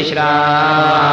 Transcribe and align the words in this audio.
हाये 0.08 1.07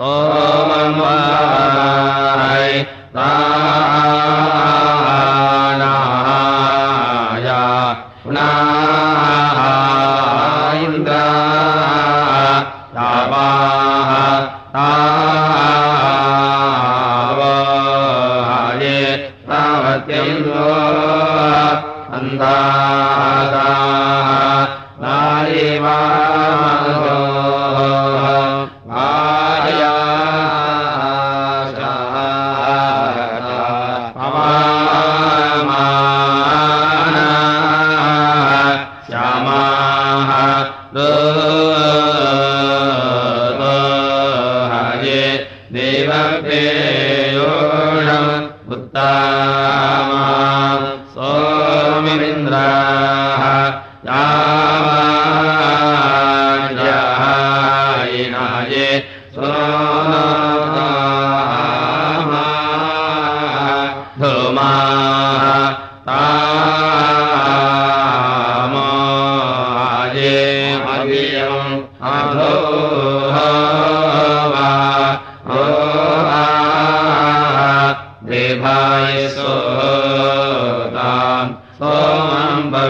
य 0.00 0.04
रा 3.16 4.29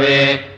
देवा 0.01 0.50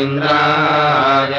न्द्राय 0.00 1.34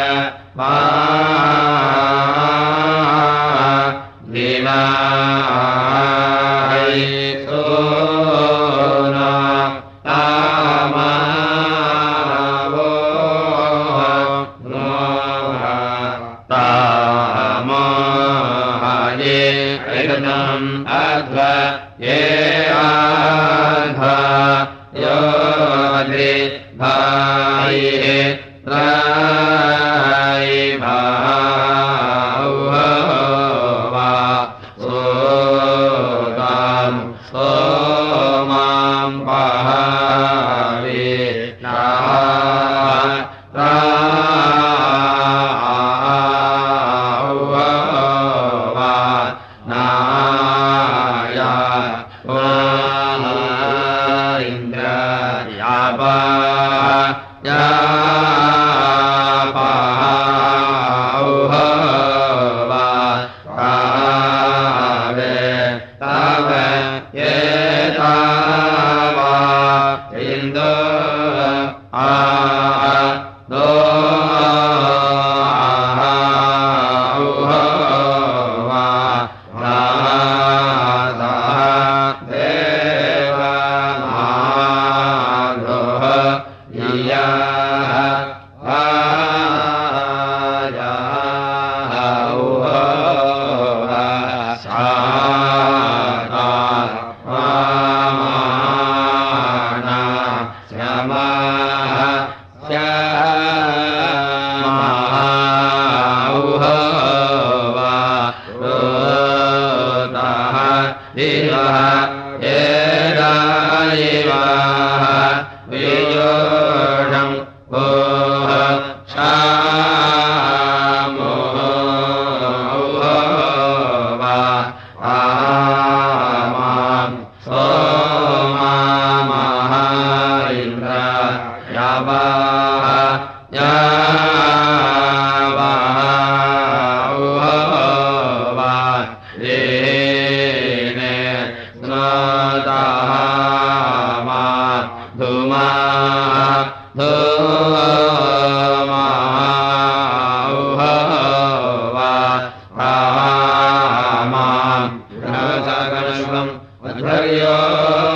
아. 157.71 158.08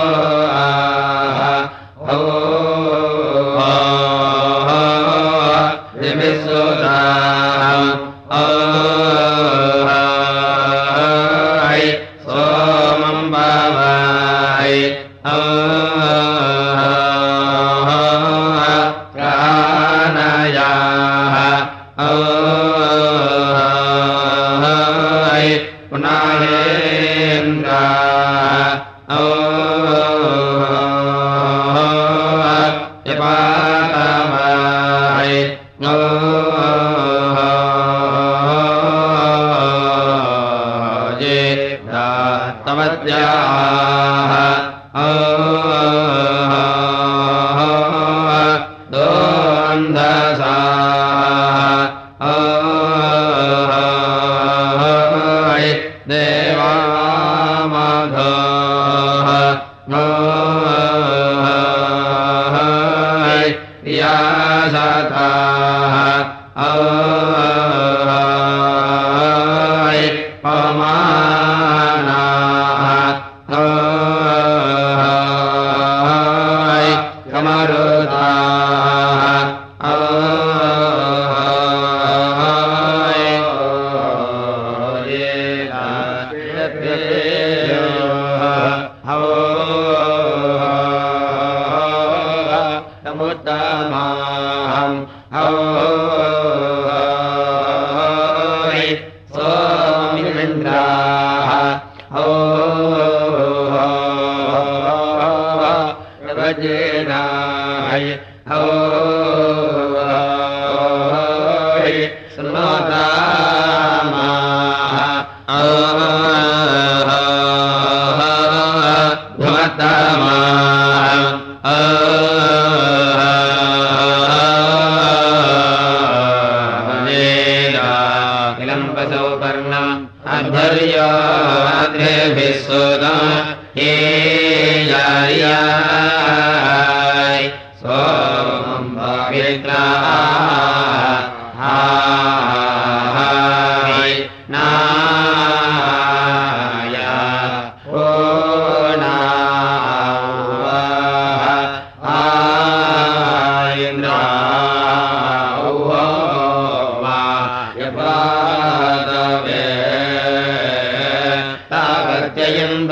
यं 162.47 162.87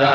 सा 0.00 0.14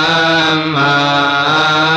समा 0.00 1.89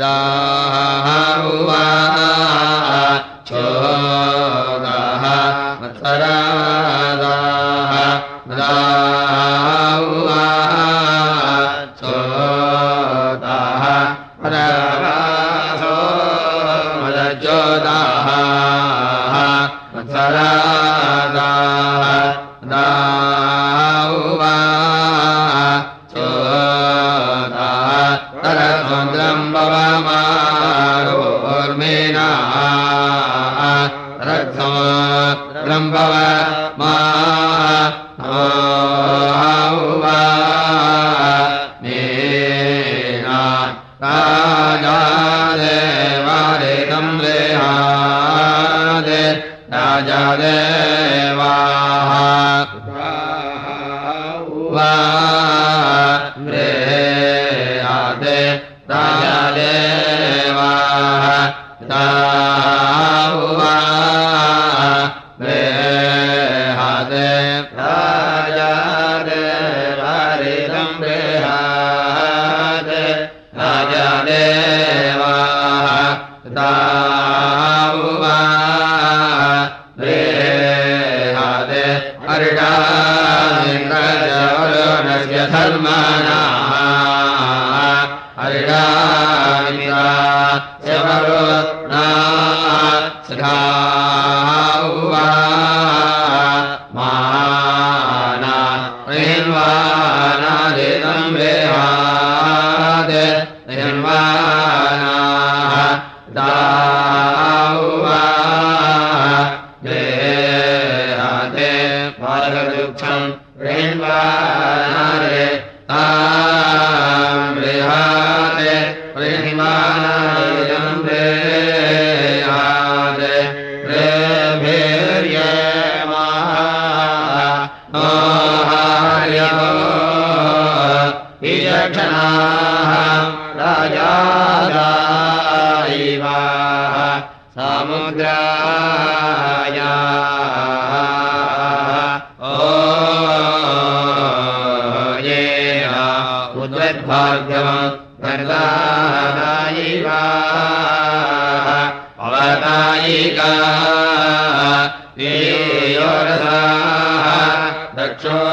रा 0.00 0.55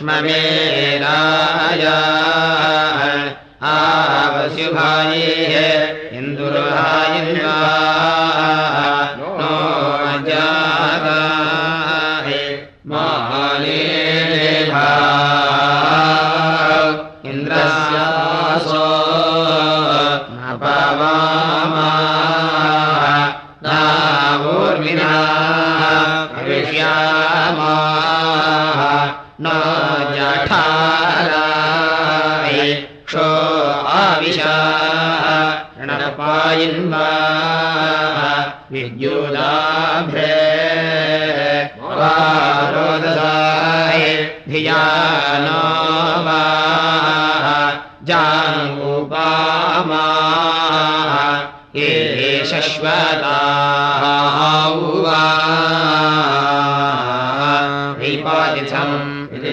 लक्ष्ममे 0.00 0.57
नो 29.46 29.50
जठाराय 30.14 31.38
क्षो 33.06 33.26
आविश 33.98 34.38
धिया 44.48 44.82
नो 45.44 45.60
वा 46.26 46.42
जाङ्गुपामा 48.10 50.04
शश्वता 52.50 53.36
उवा 54.88 55.22
निपातिथम् 58.00 59.07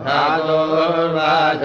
धातोर्वाच 0.00 1.64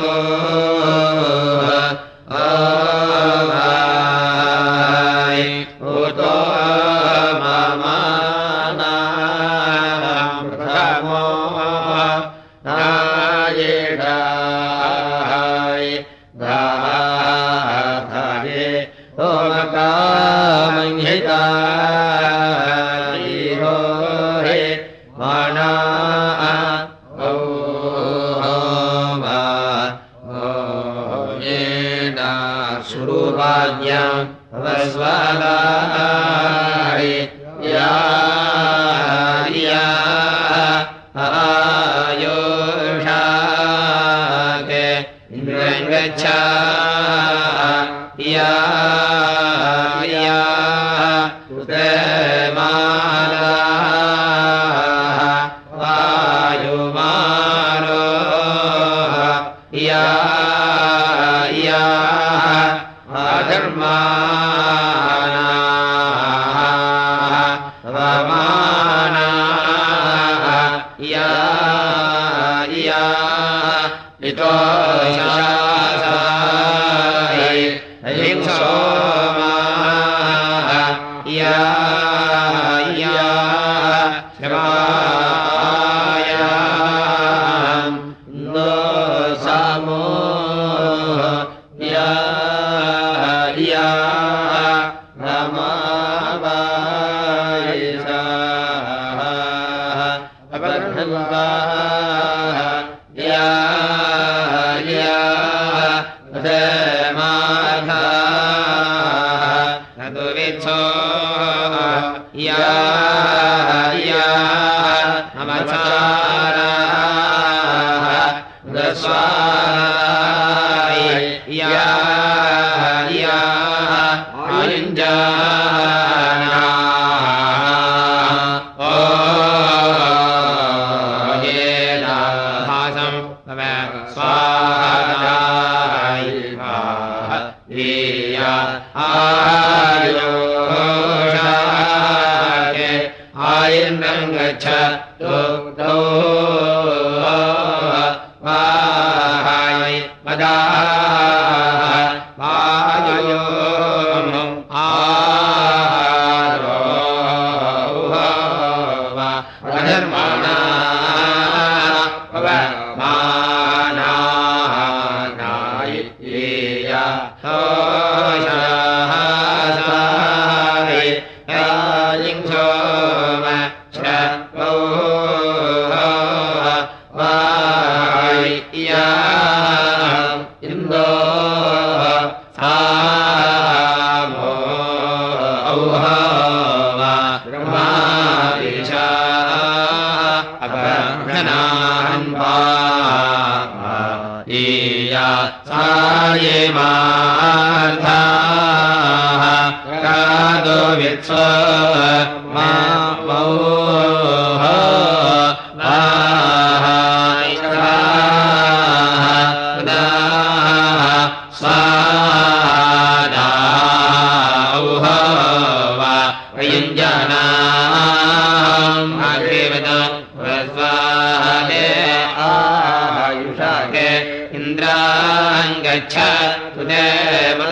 तुदेवता 227.11 227.70